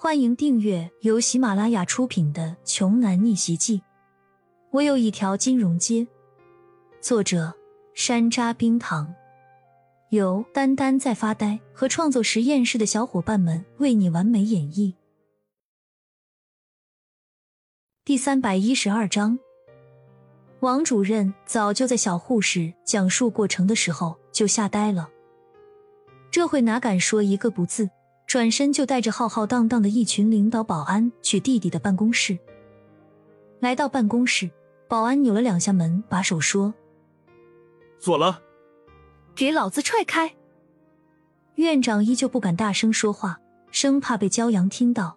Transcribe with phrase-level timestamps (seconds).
[0.00, 3.78] 欢迎订阅由喜马拉雅出品的《穷男逆袭记》。
[4.70, 6.06] 我有一条金融街。
[7.00, 7.52] 作者：
[7.94, 9.12] 山楂冰糖，
[10.10, 14.94] 由丹丹在发呆和创作实验室的小伙伴们为你完美演绎。
[18.04, 19.36] 第三百一十二章，
[20.60, 25.10] 王主任早就在小护士讲述过程的时候就吓呆了，
[26.30, 27.90] 这会哪敢说一个不字？
[28.28, 32.38] 转身就带着浩浩荡荡的一群领导保安去弟弟的办公室。
[33.58, 34.50] 来到办公室，
[34.86, 36.74] 保安扭了两下门把手，说
[37.98, 38.42] ：“锁了，
[39.34, 40.34] 给老子踹开！”
[41.56, 45.16] 院长依旧不敢大声说话，生怕被骄阳听到。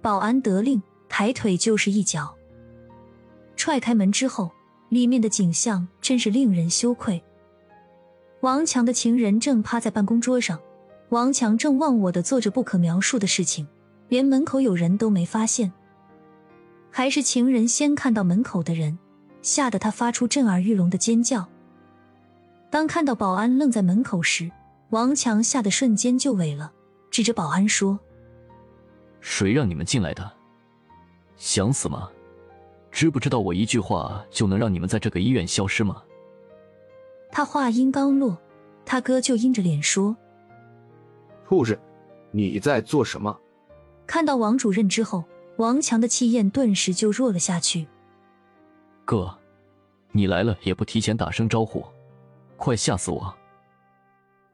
[0.00, 2.36] 保安得令，抬腿就是一脚。
[3.56, 4.52] 踹开门之后，
[4.90, 7.20] 里面的景象真是令人羞愧。
[8.42, 10.56] 王强的情人正趴在办公桌上。
[11.10, 13.66] 王强正忘我的做着不可描述的事情，
[14.08, 15.72] 连门口有人都没发现。
[16.90, 18.96] 还是情人先看到门口的人，
[19.42, 21.48] 吓得他发出震耳欲聋的尖叫。
[22.70, 24.48] 当看到保安愣在门口时，
[24.90, 26.72] 王强吓得瞬间就萎了，
[27.10, 27.98] 指着保安说
[29.20, 30.32] ：“谁让你们进来的？
[31.36, 32.08] 想死吗？
[32.92, 36.00] 知不知道我一句话就能让你们在这个医院消失吗？”
[37.32, 38.38] 他话音刚落，
[38.84, 40.16] 他哥就阴着脸说。
[41.50, 41.76] 护士，
[42.30, 43.36] 你在做什么？
[44.06, 45.24] 看到王主任之后，
[45.56, 47.88] 王强的气焰顿时就弱了下去。
[49.04, 49.36] 哥，
[50.12, 51.84] 你来了也不提前打声招呼，
[52.56, 53.34] 快吓死我！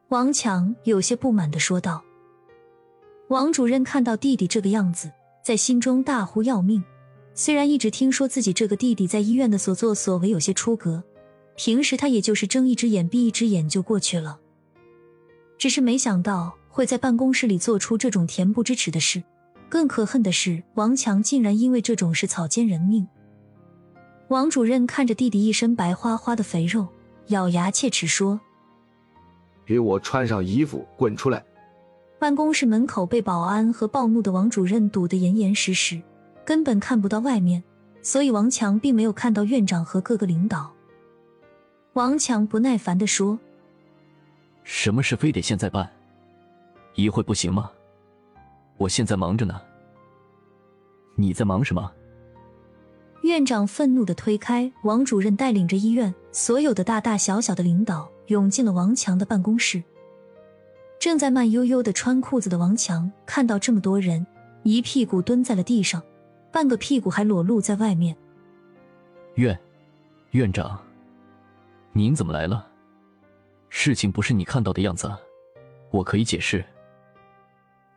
[0.09, 2.03] 王强有些不满的说道。
[3.29, 5.13] 王主任看到弟弟这个样子，
[5.45, 6.83] 在心中大呼要命。
[7.35, 11.05] 虽然一直听说自己这个弟弟在医院的所作所为有些出格，
[11.57, 14.41] 平时他也就是睁一只眼闭一只眼就过去了，
[15.59, 16.57] 只是没想到。
[16.77, 19.23] 会在办公室里做出这种恬不知耻的事，
[19.67, 23.09] 更可恨的是，王强竟然因为这种事草菅人命。
[24.29, 26.87] 王主任看着弟弟一身白花花的肥肉，
[27.29, 28.39] 咬牙切齿说
[29.65, 31.43] ：“给我穿上衣服，滚出来！”
[32.21, 35.99] 办公室门口被保安和暴怒的王主任堵得严严实实，
[36.45, 37.65] 根本看不到外面，
[38.03, 40.71] 所以王强并没有看到院长和各个领导。
[41.95, 43.39] 王强不耐烦地说
[44.63, 45.91] ：“什么事非得现在办？”
[46.97, 47.71] 一会不行吗？
[48.79, 49.61] 我现在忙着呢。
[51.15, 51.93] 你在忙什么？
[53.23, 59.83] 院长愤怒的推开王主任，带领着医院所有的大大小小的领导涌进了王强的办公室。
[60.99, 64.27] 正在慢悠悠的穿裤子的王强看到这么多人，
[64.63, 66.03] 一屁股蹲在了地上，
[66.51, 68.17] 半个屁股还裸露在外面。
[69.35, 69.59] 院
[70.31, 70.79] 院长，
[71.93, 72.67] 您怎么来了？
[73.69, 75.11] 事情不是你看到的样子，
[75.91, 76.65] 我可以解释。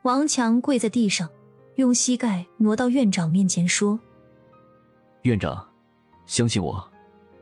[0.03, 1.29] 王强跪在地上，
[1.75, 3.99] 用膝盖挪到院长面前说
[5.23, 5.67] ：“院长，
[6.25, 6.89] 相信我，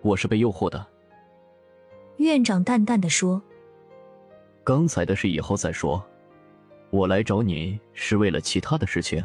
[0.01, 0.83] 我是被诱惑的。”
[2.17, 3.39] 院长淡淡的说
[4.65, 6.03] ：“刚才的事以后再说，
[6.89, 9.23] 我来找你是为了其他的事情。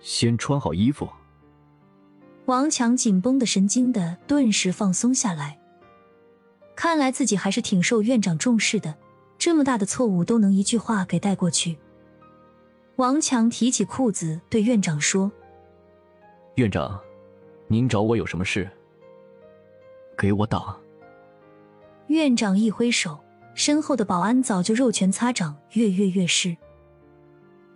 [0.00, 1.06] 先穿好衣服。”
[2.46, 5.58] 王强紧绷的神经的顿时放松下来，
[6.74, 8.94] 看来自己还是挺受院长重视的，
[9.36, 11.76] 这么大的错误都能一句话给带过去。
[12.98, 15.30] 王强提起裤子，对院长说
[16.56, 17.00] ：“院长，
[17.68, 18.68] 您找我有什么事？
[20.16, 20.76] 给我打！”
[22.08, 23.16] 院长一挥手，
[23.54, 26.56] 身后的保安早就肉拳擦掌，跃跃欲试。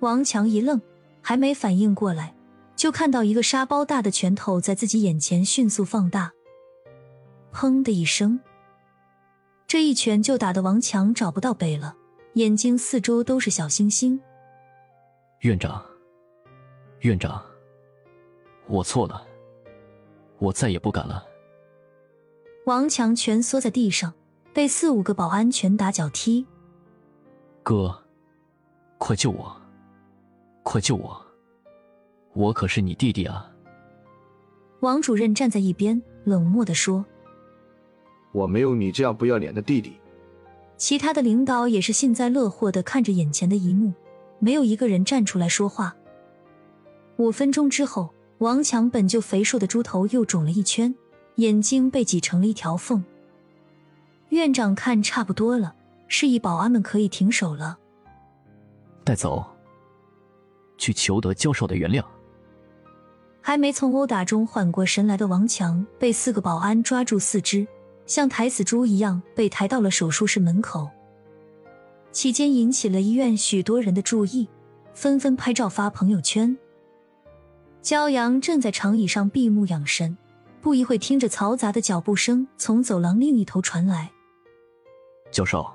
[0.00, 0.82] 王强一愣，
[1.20, 2.34] 还没反应过来，
[2.74, 6.32] 就看到一个沙包大的拳头在自己眼前迅速放大。
[7.52, 8.40] 砰的一声，
[9.68, 11.94] 这一拳就打得王强找不到北了，
[12.34, 14.20] 眼睛四周都是小星星。
[15.42, 15.84] 院长，
[17.00, 17.42] 院长，
[18.68, 19.26] 我错了，
[20.38, 21.26] 我再也不敢了。
[22.66, 24.14] 王强蜷缩在地上，
[24.54, 26.46] 被四五个保安拳打脚踢。
[27.64, 28.04] 哥，
[28.98, 29.60] 快救我！
[30.62, 31.20] 快救我！
[32.34, 33.52] 我可是你弟弟啊！
[34.78, 37.04] 王主任站在一边，冷漠的说
[38.30, 39.96] ：“我没有你这样不要脸的弟弟。”
[40.78, 43.92] 其他的领导也是幸灾乐祸的看着眼前的一幕。
[44.42, 45.94] 没有一个人站出来说话。
[47.16, 50.92] 五分钟之后，王强本就肥硕的猪头又肿了一圈，
[51.36, 53.04] 眼睛被挤成了一条缝。
[54.30, 55.76] 院长看差不多了，
[56.08, 57.78] 示意保安们可以停手了。
[59.04, 59.46] 带走，
[60.76, 62.04] 去求得教授的原谅。
[63.40, 67.64] 还没从殴打中缓过神来的王强，被四个保安抓住四肢，
[68.06, 70.90] 像抬死猪一样被抬到了手术室门口。
[72.12, 74.48] 期间引起了医院许多人的注意，
[74.94, 76.56] 纷纷拍照发朋友圈。
[77.80, 80.16] 焦阳正在长椅上闭目养神，
[80.60, 84.12] 不一会听着嘈杂的脚步声从走廊另一头传来。
[85.30, 85.66] 教授，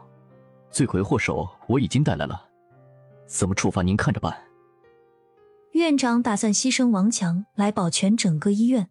[0.69, 2.47] 罪魁祸首我已经带来了，
[3.25, 4.37] 怎么处罚您看着办。
[5.71, 8.89] 院长打算牺牲王强来保全整个医院。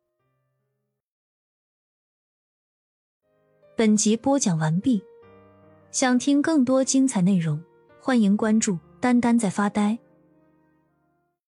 [3.76, 5.02] 本集播讲完毕，
[5.98, 7.58] 想听更多精彩内容，
[8.02, 9.98] 欢迎关注“丹丹在发呆”。